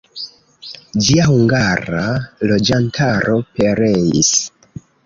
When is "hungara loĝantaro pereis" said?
1.27-4.35